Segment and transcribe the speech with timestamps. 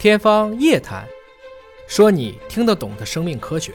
[0.00, 1.02] 天方夜谭，
[1.86, 3.70] 说你听得懂的生命科学。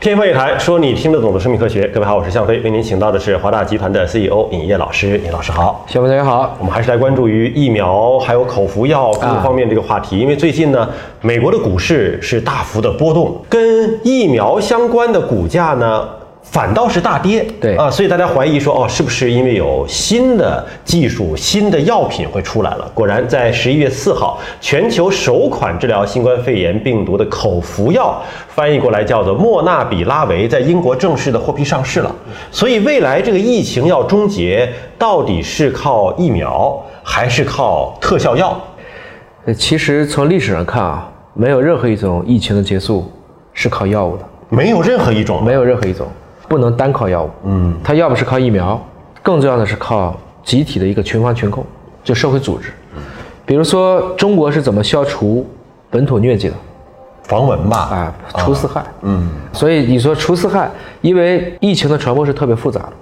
[0.00, 1.86] 天方夜谭，说你听得懂的生命科学。
[1.86, 5.16] 各位好，我是向飞，为您请到的是华大集团的 CEO 尹烨老师。
[5.18, 6.56] 尹老师好，小飞大家好。
[6.58, 10.90] 我们还是来关注于疫苗还有口服药各个方面这个话题，因为最近呢，
[11.20, 16.08] 美国的股市是大幅的波动，跟疫苗相关的股价呢。
[16.50, 22.90] 反倒是大跌，对啊，所以大家怀疑说，哦，是不是因为有新的技术、新的药品会出来了？
[22.94, 32.14] 果然，在十一月四号，全球首款治疗新冠肺炎病毒的口服药，翻译过来叫做莫纳比拉韦，在英国正式的获批上市了。
[32.50, 38.58] 所以，未来这个疫情要终结，到底是靠疫苗还是靠特效药？
[39.44, 43.10] 呃，其实从历史上看啊，没有任何一种疫情的结束
[43.52, 46.06] 是靠药物的，没有任何一种，没有任何一种。
[46.48, 48.80] 不能单靠药物，嗯，它要不是靠疫苗，
[49.22, 51.64] 更重要的是靠集体的一个群防群控，
[52.02, 52.72] 就社会组织。
[53.44, 55.46] 比如说中国是怎么消除
[55.90, 56.54] 本土疟疾的？
[57.24, 59.28] 防蚊吧，啊，除四害，嗯。
[59.52, 60.70] 所以你说除四害，
[61.02, 62.92] 因为疫情的传播是特别复杂的，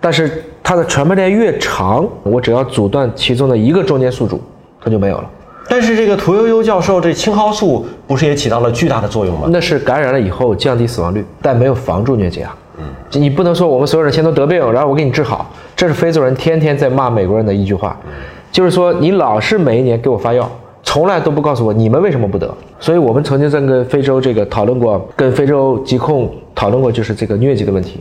[0.00, 4.42] 但是它的传播链越长，我只要阻断其中的一个中间宿主，
[4.80, 5.30] 它就没有了。
[5.68, 9.48] 但是这个屠呦呦教授，这青蒿素不是也起到了巨大的作用吗？
[9.50, 12.56] 那是感染了以后降低死亡率，但没有防住疟疾啊。
[13.12, 17.98] 你不能说我们所有人先都得病，然后我给你治好，这是非洲人天天在骂美国人的一句话，
[18.52, 20.50] 就是说你老是每一年给我发药，
[20.82, 22.52] 从来都不告诉我你们为什么不得。
[22.78, 28.00] 所以我们曾经在跟非洲这个讨论过，跟非洲疾控讨论过，就是这个疟疾的问题。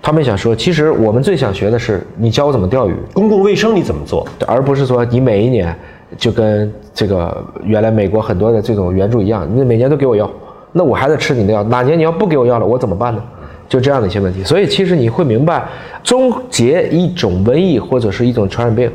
[0.00, 5.74] 他们想说，其实我们最想学的是你教我怎么钓鱼，公共卫生你怎么做，而不是说你每一年
[6.16, 10.30] 就跟这个原来美国很多的这种援助一样，你每年都给我药，
[10.72, 13.22] 那我还得吃你的药，哪年你要不给我药了，我怎么办呢？
[13.68, 15.62] 就这样的一些问题，所以其实你会明白，
[16.02, 18.90] 终结一种瘟疫或者是一种传染病，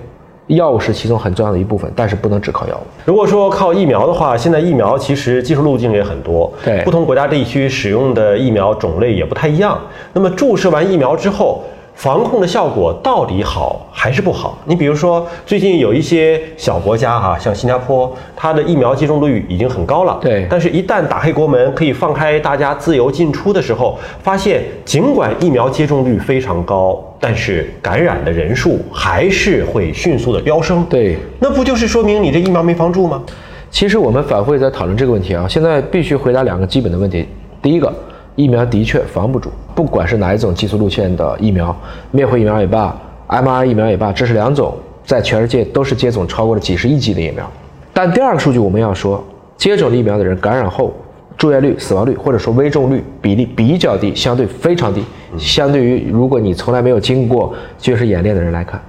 [0.48, 2.84] 药物是其中很重要的一部分，但是不能只靠药物。
[3.06, 9.80] 如果说靠疫苗的话，现在疫苗其实技术路径也很多，对，不同国家地区使用的疫苗种类也不太一样。
[10.12, 11.64] 那么注射完疫苗之后。
[11.96, 14.58] 防控的效果到底好还是不好？
[14.66, 20.18] 你比如说，最近有一些小国家哈，像新加坡，它的疫苗接种率已经很高了。
[20.22, 20.46] 对。
[20.50, 30.84] 但是，一旦打开国门，可以放开大家自由进出的时候，发现尽管疫苗接种率非常高，但是感染的人数还是会迅速的飙升。
[30.90, 31.18] 对。
[31.40, 33.24] 那不就是说明你这疫苗没防住吗？
[33.70, 35.46] 其实我们反复也在讨论这个问题啊。
[35.48, 37.28] 现在必须回答两个基本的问题。
[37.62, 37.94] 第一个。
[38.36, 41.76] 疫苗的确防不住，不管是哪一种技术路线的疫苗，
[42.12, 42.96] 灭活疫苗也罢
[43.28, 47.50] ，mRNA 疫苗也罢，这是两种在全世界都是接种超过了几十亿剂的疫苗。
[47.94, 49.24] 但第二个数据我们要说，
[49.56, 50.92] 接种疫苗的人感染后
[51.38, 55.04] 住院率、死亡率或者说危重率比例比较低，相对非常低，
[55.38, 58.82] 相对于如果你从来没有经过军事演练的人来看。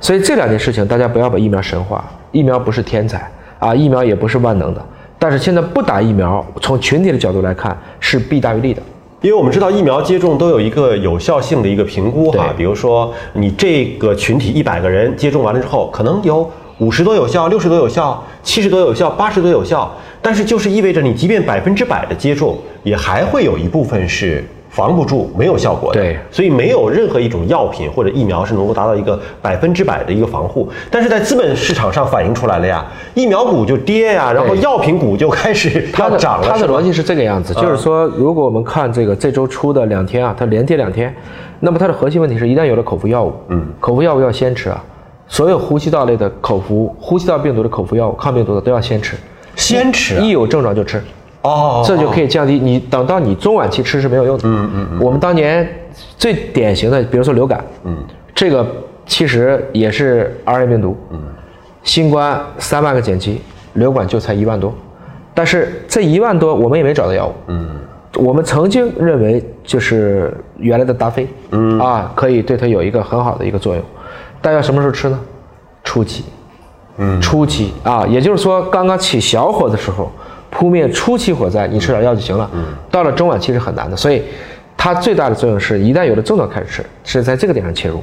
[0.00, 4.84] 所以这两件事情大家不要把疫苗神化，疫苗不是天才啊，疫苗也不是万能的。
[5.18, 8.80] 但是现在不打疫苗，从群体的角度来看是弊大于利的，
[9.20, 16.48] 因为我们知道疫苗接种都有一个有效性的一个评估哈，比如说你这个群体一百个人接种完了之后，可能有
[16.78, 19.92] 五十多有效，六十多有效，七十多有效，八十多有效，
[20.22, 24.44] 但是就是意味着你即便百分之百的接种，也还会有一部分是。
[24.70, 26.00] 防不住，没有效果的。
[26.00, 30.68] 对，所以没有任何一种药品或者疫苗是能够达到一个百分之百的一个防护。
[30.90, 36.48] 但是在资本市场上反映出来了呀，疫苗股就跌呀，然后药品股就开始要涨了。
[36.48, 41.14] 它的逻辑是这个样子，就是说，如果我们看这个这周初的两天啊，它连跌两天，
[41.60, 44.84] 那么它的核心问题是一旦有了口服药物，嗯，口服药物要先吃啊，
[45.26, 49.16] 所有呼吸道类的口服呼吸道病毒的口服药物，抗病毒的都要先吃，
[49.56, 51.02] 先吃，一有症状就吃。
[51.48, 54.42] 哦，这就可以降低你等到你中晚期吃是没有用的。
[54.46, 55.00] 嗯嗯嗯。
[55.00, 55.68] 我们当年
[56.16, 57.96] 最典型的，比如说流感，嗯，
[58.34, 58.66] 这个
[59.06, 61.20] 其实也是 RNA 病毒，嗯，
[61.82, 63.40] 新冠三万个检期，
[63.74, 64.74] 流感就才一万多，
[65.32, 67.68] 但是这一万多我们也没找到药物，嗯，
[68.16, 71.78] 我们曾经认为就是原来的达菲，嗯。
[71.78, 73.82] 啊，可以对它有一个很好的一个作用，
[74.42, 75.18] 但要什么时候吃呢？
[75.82, 76.24] 初期，
[76.98, 80.10] 嗯，初期啊，也就是说刚刚起小火的时候。
[80.58, 82.50] 扑灭初期火灾，你吃点药就行了。
[82.52, 84.20] 嗯，到了中晚期是很难的，所以
[84.76, 88.02] 它最大的作用是一旦有了症状开始吃，是在这个点上切入。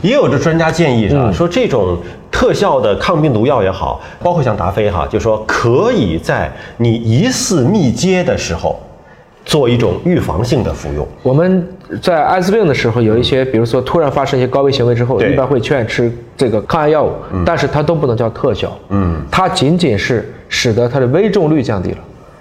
[0.00, 1.96] 也有的专家建议啊，说这种
[2.28, 8.80] 特效的抗病毒药也好，包括像达菲哈，就说可以在你疑似密接的时候。
[9.44, 11.06] 做一种预防性的服用。
[11.22, 11.66] 我们
[12.00, 17.12] 在艾滋病的时候，有一些，比如说突然发生一些高危行为之后，一般会劝吃这个抗癌药物，
[17.44, 18.76] 但是它都不能叫特效。
[18.90, 21.98] 嗯，它仅仅是使得它的危重率降低了。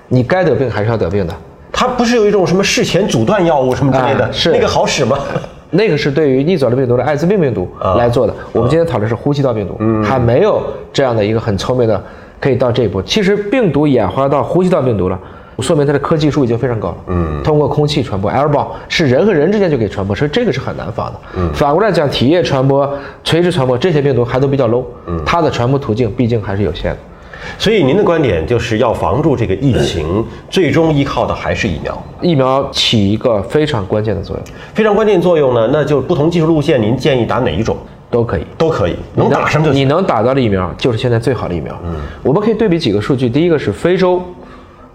[0.07, 1.33] 你该得病还是要得病的。
[1.71, 5.17] 它不是有一种什么事前阻断药物什么之类的，是那个好使吗？
[5.71, 7.67] 那个是对于逆转的病毒的艾滋病病毒
[7.97, 8.35] 来做的。
[8.51, 10.61] 我们今天讨论是呼吸道病毒，还没有
[10.91, 12.03] 这样的一个很聪明的。
[12.41, 12.99] 可以到这一步。
[13.03, 15.19] 其实病毒演化到呼吸道病毒了，
[15.61, 16.97] 说明它的科技树已经非常高了。
[17.07, 21.19] 嗯，通过空气传播，airborne 是人和人之间就可以传播，所以这个是很难防的。
[21.37, 22.91] 嗯，反过来讲，体液传播、
[23.23, 26.97] 垂直传播这些病毒还都比较 low，嗯，它的传播途径毕竟还是有限的。
[27.57, 32.03] 所以您的观点就是要防住这个疫情， 最终依靠的还是疫苗。
[32.21, 37.75] 疫苗起一个非常关键的作用，非常关键作用呢，那就不同技术路线，您建议打哪一种？
[38.11, 38.45] 都可以。
[38.57, 39.81] 都可以，能打上就行。
[39.81, 41.73] 你能打到的疫苗就是现在最好的疫苗。
[41.85, 44.21] 嗯，我们可以对比几个数据，第一个是非洲，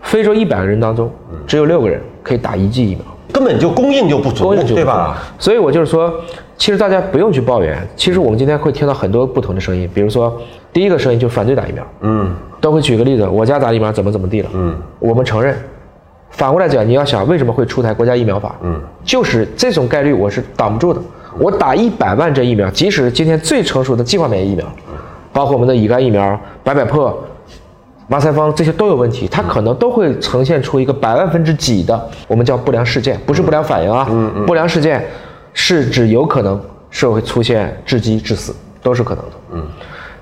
[0.07, 1.11] 非洲一百个人当中
[1.47, 5.19] 只有六个人可以打一剂疫苗，根本就供应就不足，供应就不足对吧？？
[5.39, 6.13] 所以我就是说，
[6.57, 7.77] 其实大家不用去抱怨。
[7.97, 10.41] 其实我们今天会听到很多不同的声音，比如说，
[10.73, 15.57] 第一个声音就反对打疫苗，嗯，都会举个例子，我家打疫苗怎么怎么地了，嗯，我们承认。
[16.31, 21.01] 反过来讲，你要想为什么会出台国家疫苗法，嗯，就是这种概率我是挡不住的。
[21.39, 24.67] 我打一百万针疫苗，即使今天最成熟的计划免疫疫苗，
[25.33, 27.17] 包括我们的乙肝疫苗、白百破、
[28.09, 34.09] 马赛芳这些都有问题，它可能都会呈现出一个百万分之几的我们叫不良事件，不是不良反应啊，
[34.47, 35.05] 不良事件
[35.53, 36.61] 是指有可能
[36.91, 39.31] 社会出现致畸致死，都是可能的。
[39.53, 39.67] 嗯，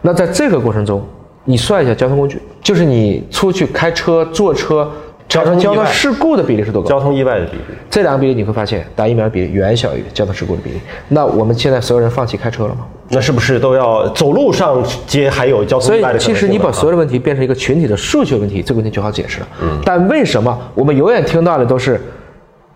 [0.01, 1.07] 那在这个过程中，
[1.45, 4.91] 你算一下交通工具，就是你出去开车、坐车
[5.29, 6.88] 产生交通事故的比例是多高？
[6.88, 10.81] 交通意外的比例，这两个比例你会发现，打疫苗的比例远小于交通事故的比例。
[11.09, 12.87] 那我们现在所有人放弃开车了吗？
[13.09, 19.49] 那是不是都要走路上街还有交通意外的所以其实你把所有的问题变成一个群体的数学问题，这个问题就好解释了。
[19.62, 19.79] 嗯。
[19.85, 22.00] 但为什么我们永远听到的都是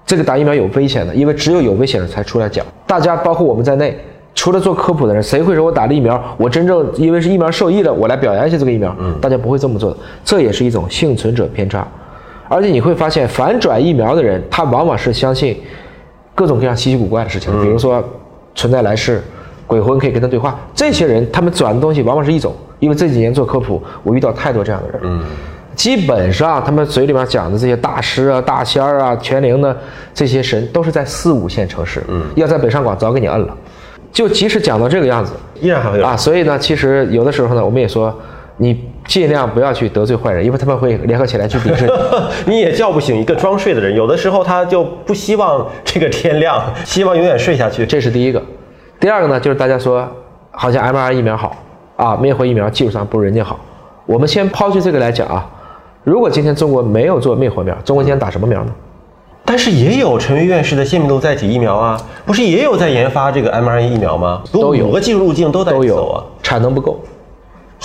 [0.04, 1.14] 这个打疫苗有危险的？
[1.14, 2.66] 因为只有有危险的才出来讲。
[2.86, 3.96] 大家包括我们在内，
[4.34, 8.94] 除了做科普的人，谁会说我打了疫苗，我真正因为是疫苗受益的，我来表扬一下这个疫苗？
[8.98, 9.16] 嗯。
[9.20, 11.86] 大家不会这么做的，这也是一种幸存者偏差。
[12.48, 15.60] 而且你会发现，反转疫苗的人，他往往是相信
[16.34, 18.02] 各种各样稀奇古怪的事情，比如说
[18.54, 19.22] 存在来世、
[19.66, 20.58] 鬼魂可以跟他对话。
[20.74, 25.00] 这些人他们转的东西往往是一种，因为这几年做科普，我遇到太多这样的人。
[25.04, 25.22] 嗯，
[25.74, 29.76] 基本上他们嘴里面讲的这些大师啊、大仙儿啊、全灵的
[30.14, 32.02] 这些神，都是在四五线城市。
[32.08, 33.56] 嗯，要在北上广早给你摁了。
[34.10, 38.12] 就即使讲到这个样子依然还会有啊，所以呢，其实有的时候呢，我们也说，
[38.56, 41.90] 你尽量不要去得罪坏人，因为他们会联合起来去抵制
[42.46, 42.52] 你。
[42.54, 47.86] 你也叫不醒一个装睡的人，有的时候他就不希望这个天亮，希望永远睡下去。
[47.86, 48.40] 这是第一个。
[49.00, 50.06] 第二个呢，就是大家说
[50.50, 51.56] 好像 mRNA 疫苗好
[51.96, 53.58] 啊，灭活疫苗技术上不如人家好。
[54.04, 55.48] 我们先抛去这个来讲啊，
[56.04, 58.70] 如果今天中国没有做灭活苗，中国今天打什么苗呢？
[59.44, 64.42] 但是也有陈云院士的腺病毒载体疫苗啊，不是也有在研发这个 mRNA 疫苗吗？
[64.52, 67.00] 都有五个技术路径都在都走啊有，，产能不够，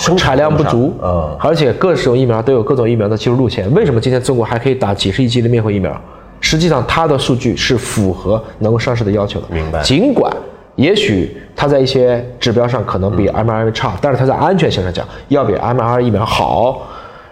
[0.04, 3.72] 生产量不足，嗯，而且各种疫苗都有各种疫苗的技术路线。
[3.72, 5.98] 为什么今天中国还可以打几十亿剂的灭活疫苗？
[6.40, 9.46] 实际上，它的数据是符合能够上市的要求的。
[9.50, 10.30] 明白尽管
[10.76, 16.82] 也许它在一些指标上可能比 mRNA 差，但是它在安全性上讲要比 mRNA 疫苗好。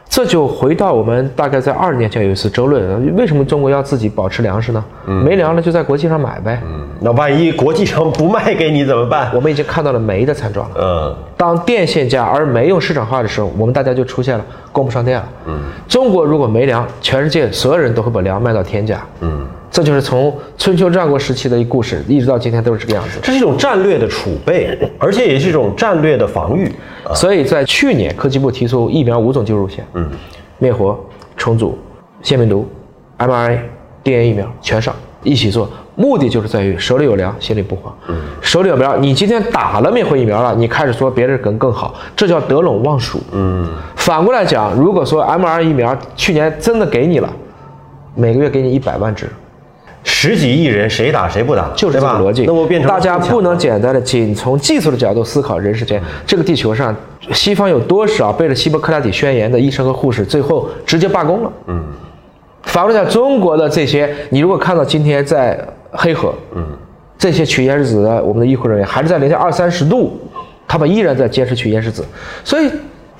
[0.08, 4.84] 这就回到我们大概在二十年前有一次争论，为什么中国要自己保持粮食呢？
[5.06, 6.62] 没粮了就在国际上买呗。
[7.00, 9.30] 那万一国际上不卖给你怎么办？
[9.34, 10.76] 我们已经看到了煤的惨状了。
[10.78, 15.28] 嗯，当电线价而没有市场化的时候，我们大家就出现了供不上电了。
[15.46, 19.04] 嗯，中国如果没粮，全世界所有人都会把粮卖到天价。
[19.22, 23.18] 嗯，这就是从春秋战国时期的一故事，一直到今天都是这个样子。
[23.20, 26.70] 这是一种战略的储备，而且也是一种战略的防御。
[27.12, 30.08] 所以在去年，科技部提出疫苗五种技术路线，嗯，
[30.58, 30.96] 灭活、
[31.36, 31.76] 重组、
[32.22, 32.68] 腺病毒、
[33.18, 33.58] mRNA、
[34.04, 34.94] DNA 疫苗全上
[35.24, 37.94] 一起做，目的就是在于手里有粮，心里不慌。
[38.08, 43.20] 嗯，手里有苗，你今天打了灭活疫苗了，你开始说别人更更好，这叫得陇望蜀。
[43.32, 47.30] 嗯，反过来讲，如果说 mRNA 疫苗去年真的给你了，
[48.14, 49.28] 每个月给你一百万支，
[50.02, 52.44] 十几亿人谁打谁不打，就是这个逻辑。
[52.46, 56.02] 那我变成大家不能简单的仅从技术的角度思考人世间。
[56.26, 56.94] 这个地球上，
[57.32, 61.52] 西方有多少背着希波克拉底宣言的医生和护士，最后直接罢工了？
[61.66, 61.84] 嗯。
[62.72, 65.58] 反过来讲，中国的这些，你如果看到今天在
[65.90, 66.66] 黑河，嗯，
[67.18, 70.18] 这些取盐石子的我们的医护人员还是在零下二三十度，
[70.66, 72.02] 他们依然在坚持取盐石子，
[72.42, 72.70] 所以。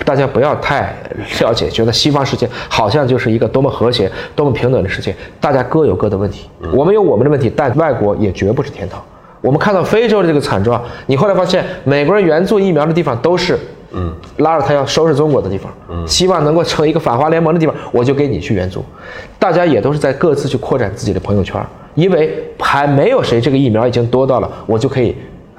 [0.05, 0.93] 大家不要太
[1.39, 5.15] 了解，觉得西方世界好像就是一个多么和谐、多么平等的世界。
[5.39, 9.01] 大家各有各的问题，我们有我们的问题，但外国也绝不是天堂。
[9.39, 13.57] 我们看到非洲的这个惨状，你后来发现，美国人援助疫苗的地方都是，
[13.93, 18.83] 嗯，拉着他要收拾中国的地方，嗯，希望能够成为一个反华联盟的地方，我就给你去援助。
[19.39, 21.63] 大家也都是在各自去扩展自己的朋友圈，
[21.95, 25.15] 因为还没有谁这个疫苗已经多到了，我就可以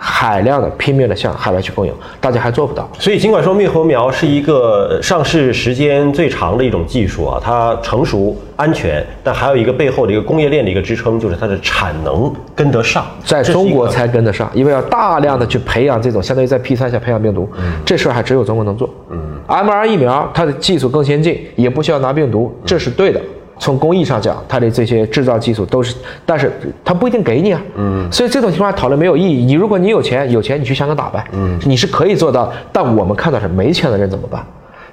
[0.06, 2.86] 海量的拼命的向海外去供应，大家还做不到。
[2.98, 17.48] 所以，尽管说灭活苗是一个上市时间最长的一种技术啊，它成熟安全，但还有一个背后的一个工业链的一个支撑，就是它的产能跟得上，在中国才跟得上，因为要大量的去培养这种相当于在 P 三下培养病毒，
[17.82, 18.90] 这事儿还只有中国能做。
[19.10, 19.18] 嗯
[19.48, 23.18] ，mRNA 疫苗它的技术更先进，也不需要拿病毒，这是对的。
[23.58, 25.94] 从工艺上讲，它的这些制造技术都是，
[26.26, 26.52] 但是
[26.84, 27.62] 它不一定给你啊。
[27.76, 29.44] 嗯，所以这种情况下讨论没有意义。
[29.44, 31.24] 你如果你有钱，有钱你去香港打呗。
[31.32, 34.44] 嗯，你是可以做到，但我们看到是没钱的人怎么办？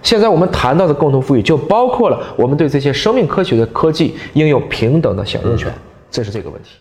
[0.04, 5.72] 现在我们谈到的共同富裕，就包括了我们对这些生命科学的科技应有平等的享用权，
[6.10, 6.81] 这是这个问题。